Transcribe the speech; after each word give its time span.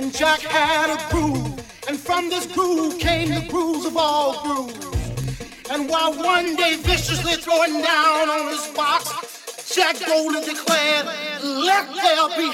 and 0.00 0.14
Jack 0.14 0.40
had 0.40 0.88
a 0.88 1.10
groove, 1.10 1.60
and 1.86 2.00
from 2.00 2.30
this 2.30 2.46
groove 2.46 2.98
came 2.98 3.28
the 3.34 3.46
grooves 3.50 3.84
of 3.84 3.98
all 3.98 4.42
grooves. 4.42 4.86
And 5.70 5.90
while 5.90 6.14
one 6.14 6.56
day 6.56 6.76
viciously 6.76 7.34
throwing 7.34 7.82
down 7.82 8.30
on 8.30 8.48
his 8.48 8.66
box, 8.68 9.04
Jack 9.74 9.96
Golden 10.06 10.42
declared, 10.42 11.06
"Let 11.42 11.86
there 11.94 12.28
be 12.40 12.48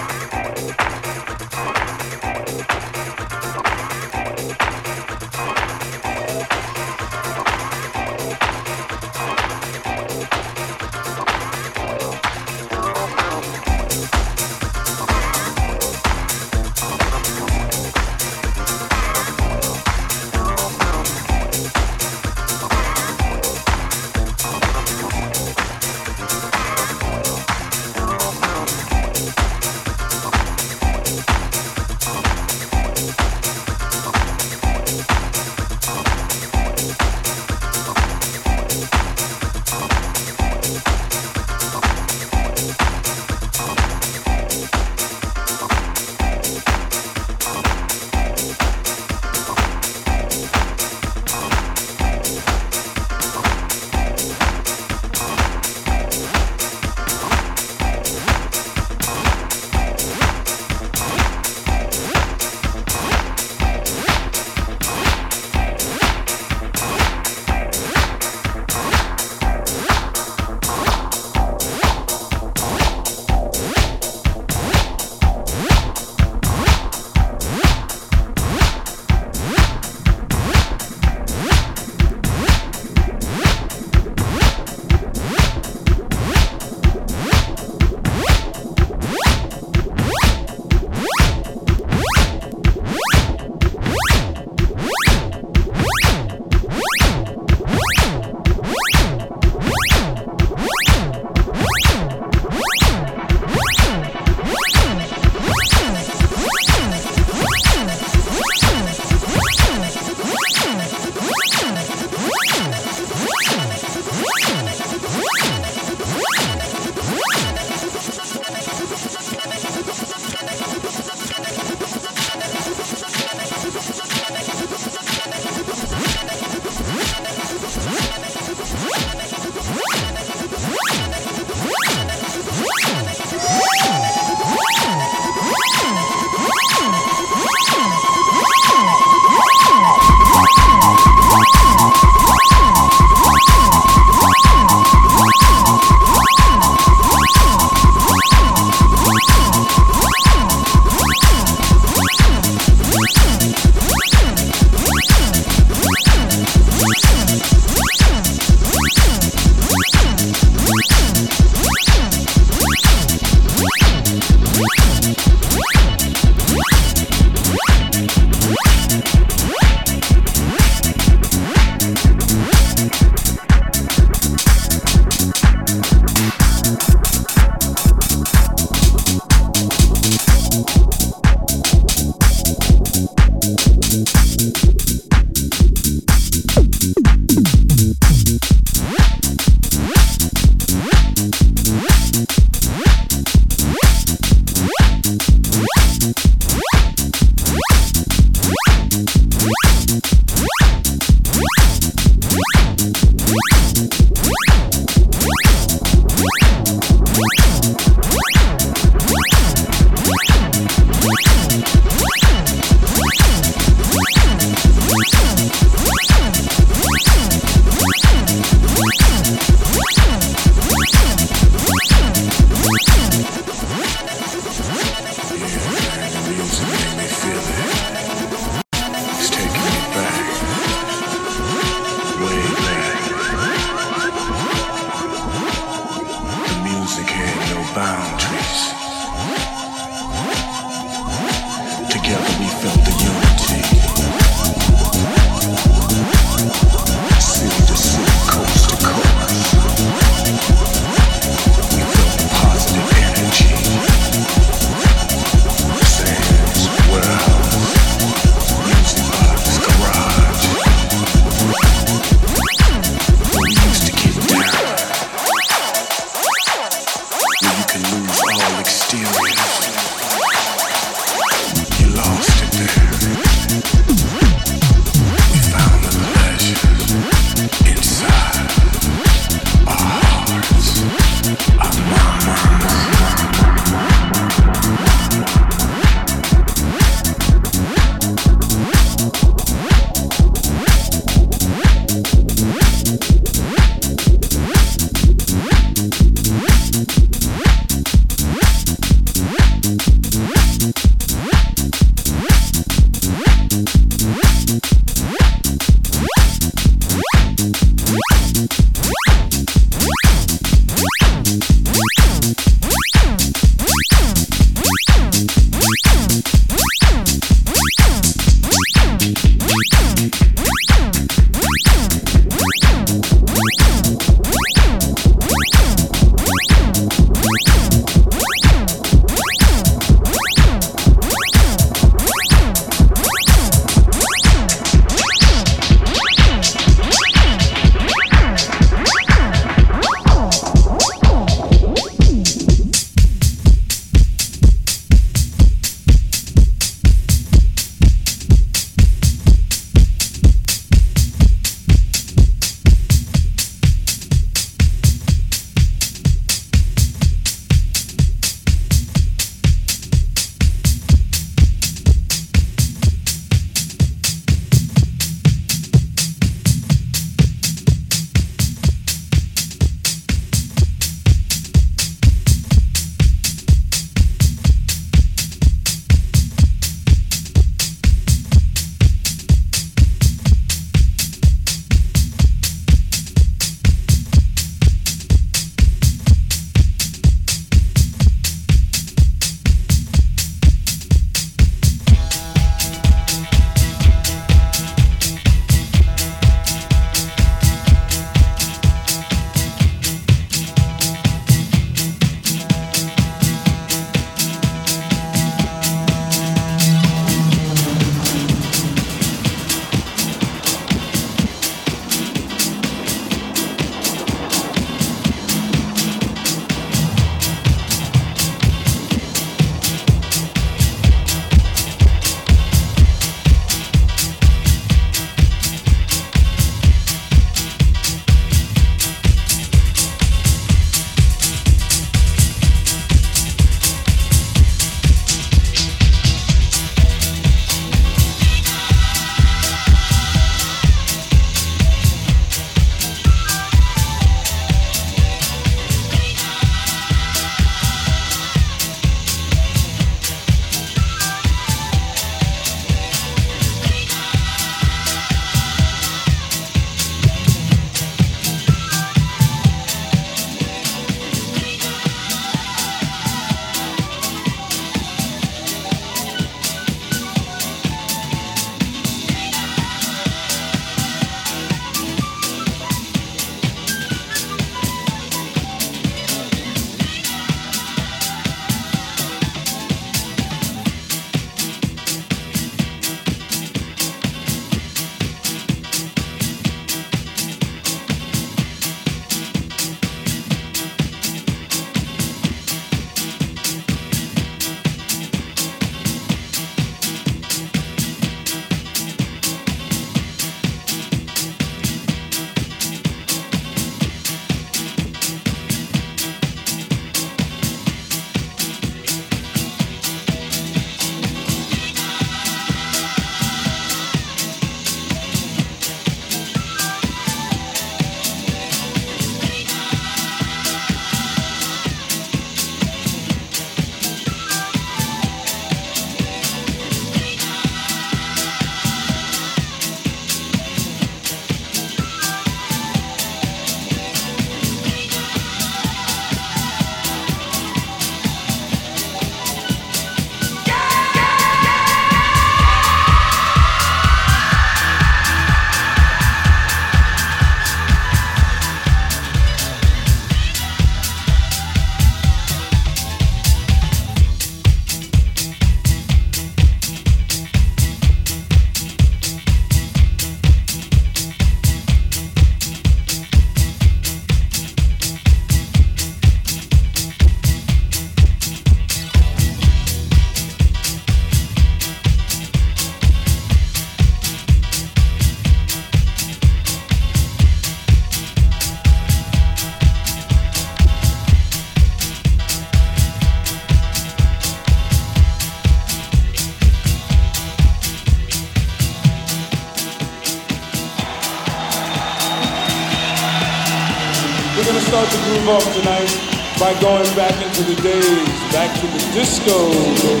going 596.59 596.95
back 596.95 597.15
into 597.23 597.43
the 597.43 597.55
days, 597.61 598.33
back 598.33 598.59
to 598.59 598.67
the 598.67 598.91
disco. 598.93 600.00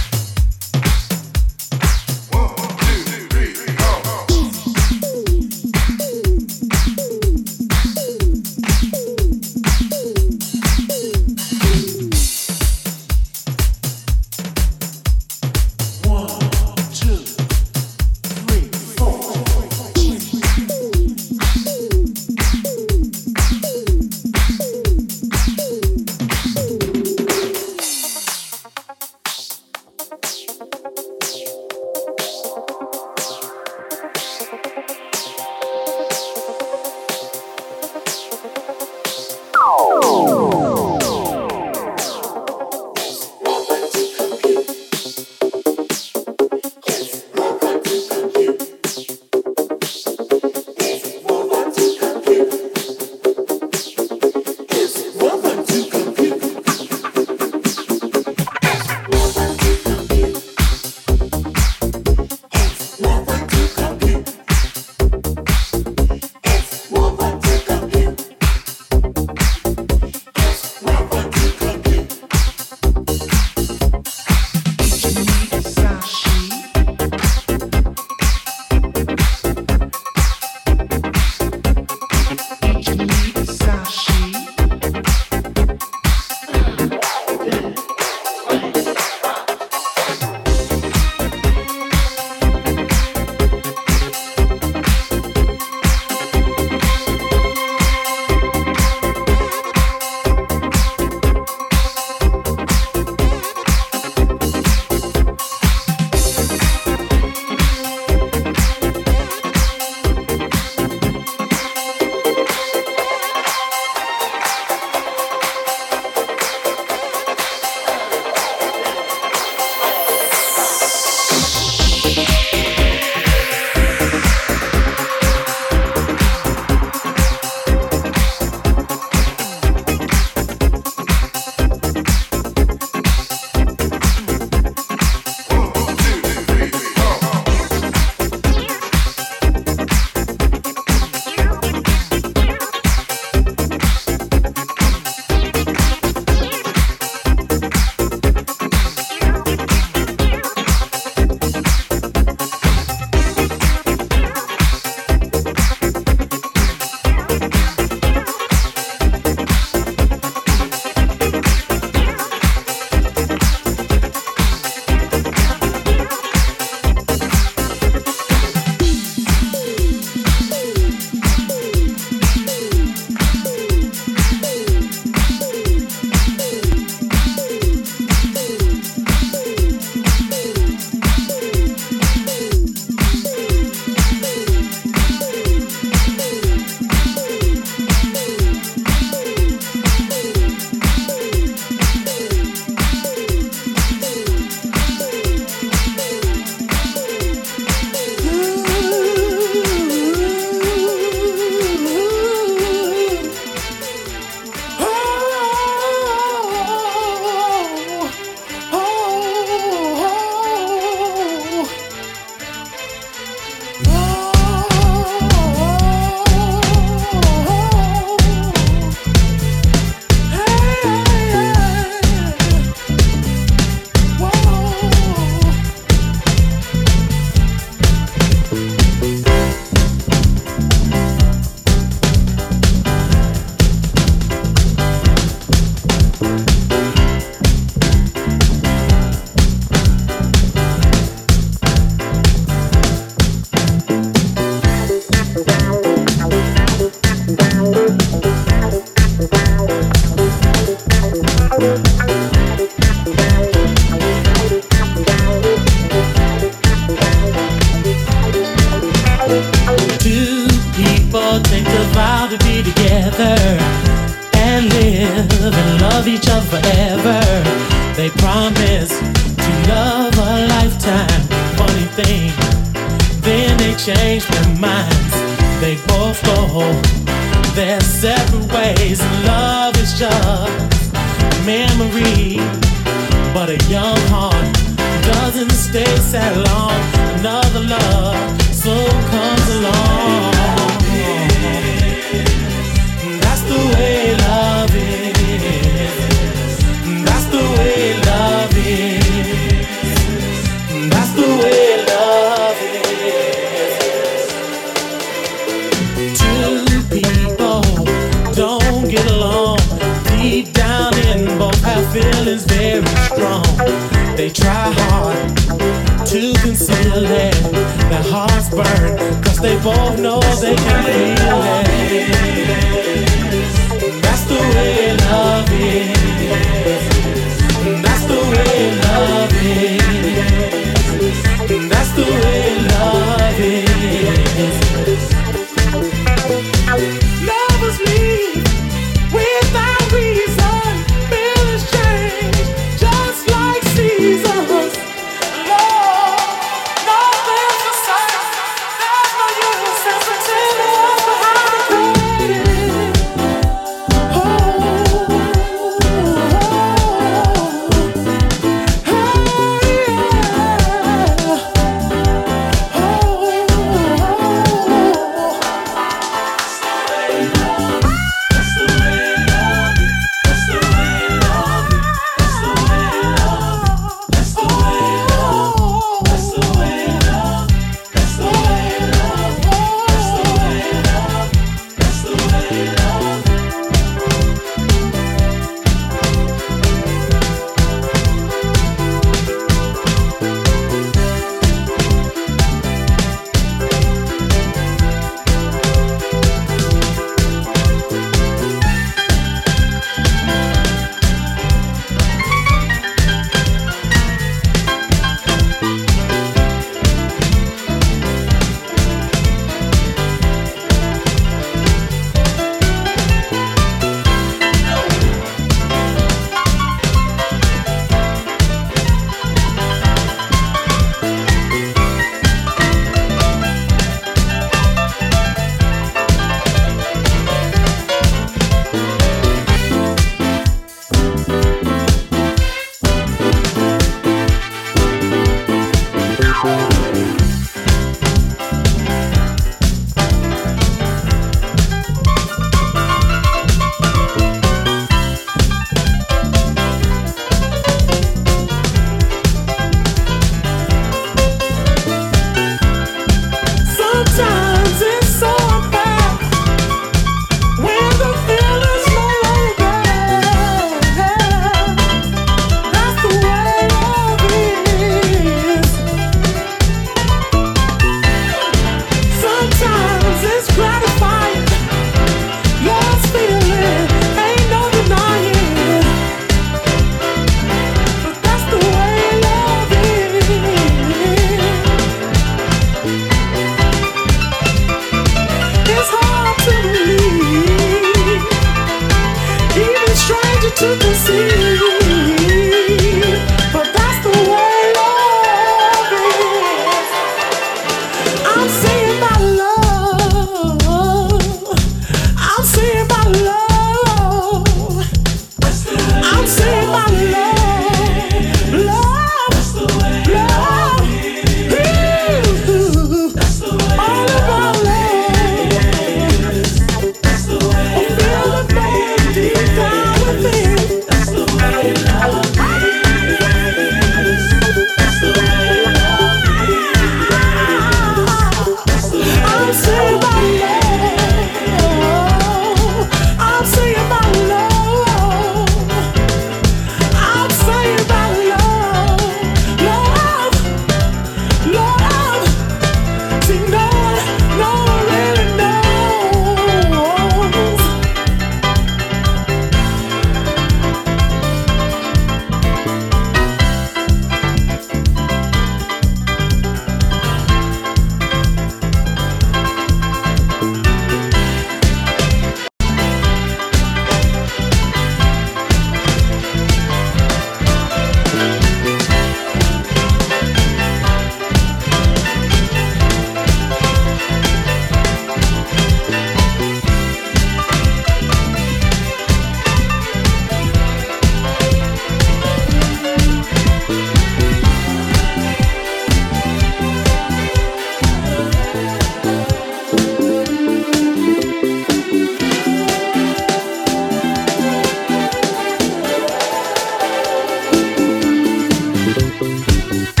Música 599.20 600.00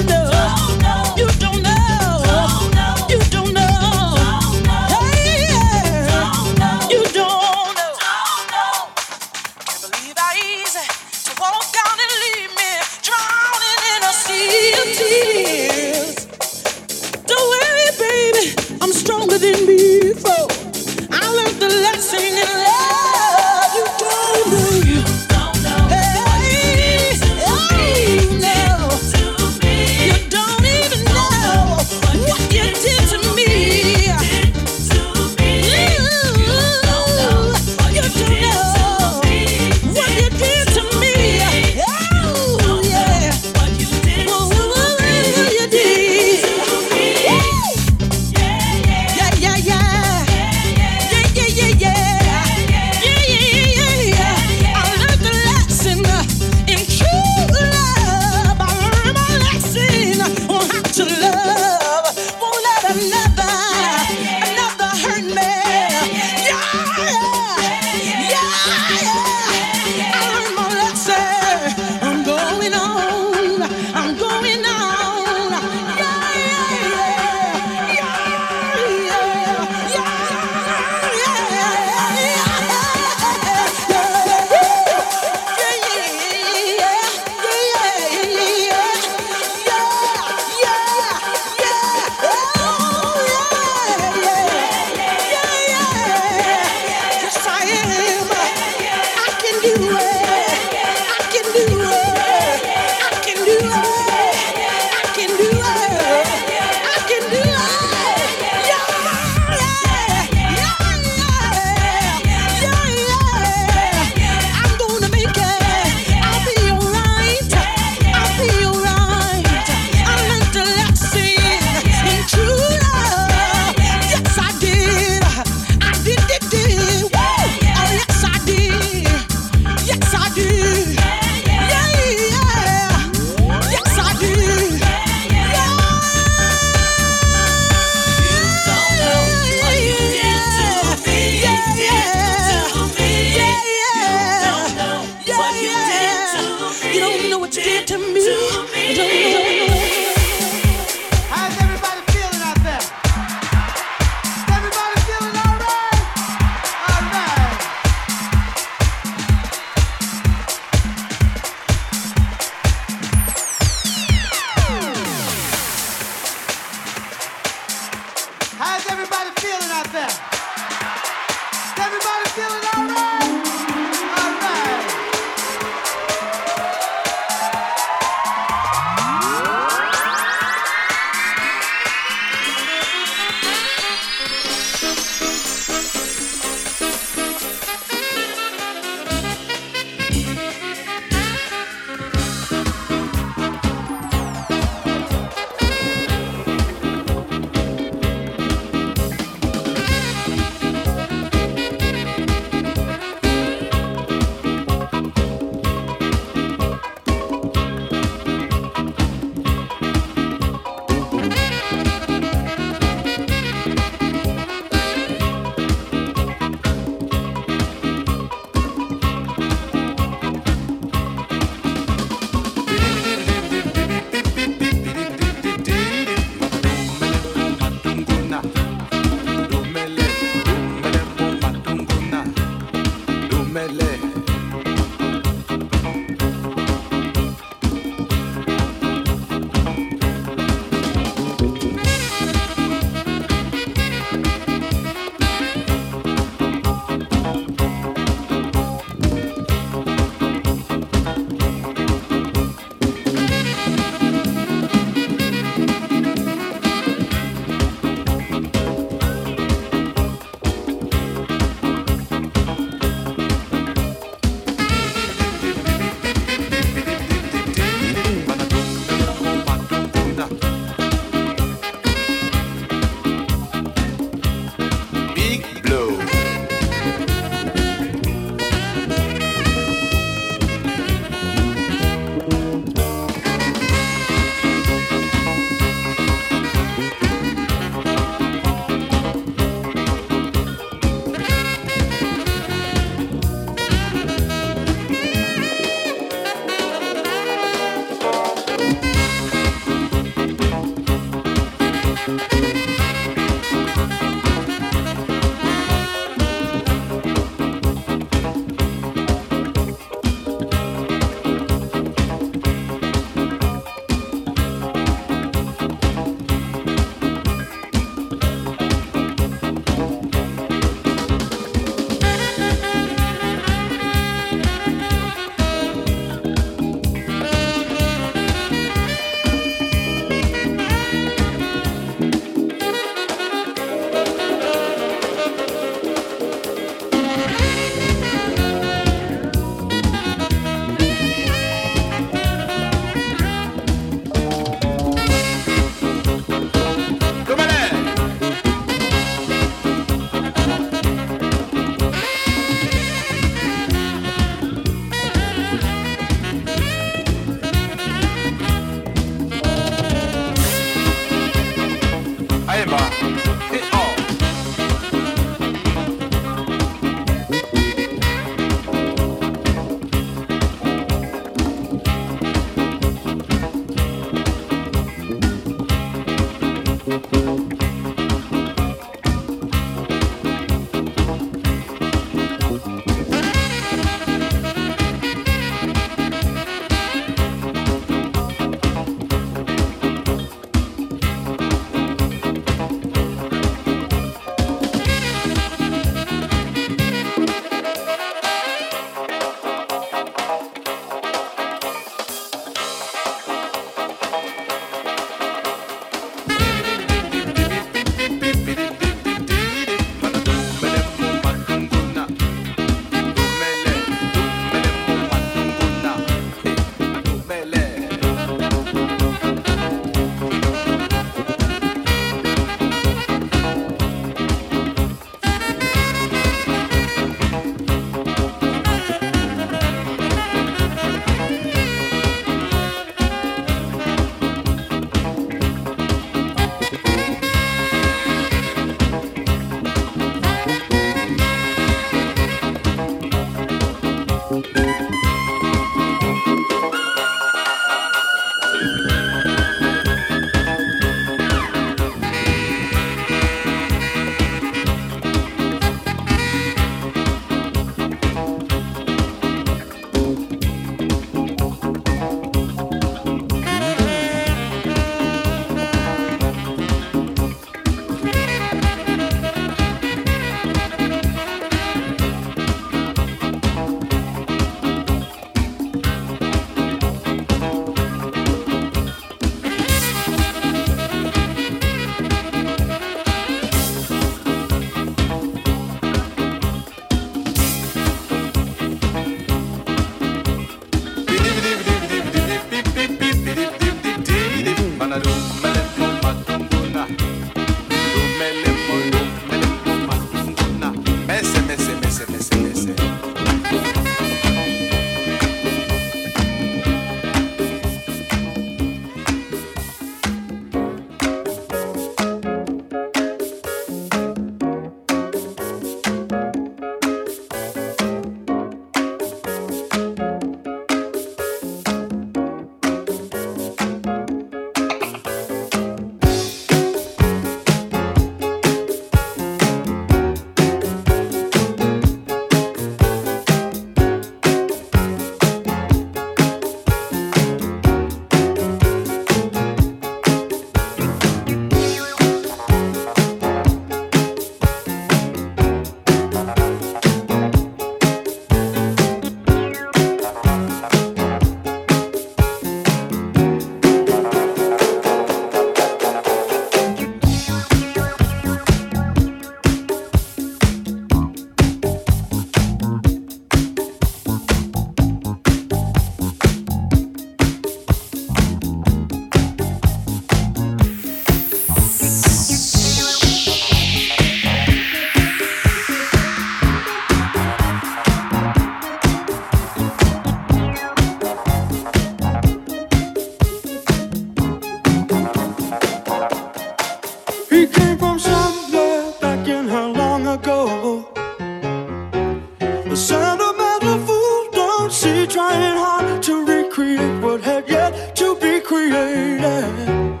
The 592.72 592.78
sentimental 592.78 593.86
fool 593.86 594.30
don't 594.32 594.72
see 594.72 595.06
trying 595.06 595.58
hard 595.58 596.02
to 596.04 596.24
recreate 596.24 597.02
what 597.02 597.20
had 597.20 597.46
yet 597.46 597.94
to 597.96 598.16
be 598.16 598.40
created. 598.40 600.00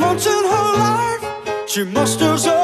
Once 0.00 0.26
in 0.26 0.42
her 0.52 0.72
life, 0.78 1.68
she 1.68 1.84
musters. 1.84 2.57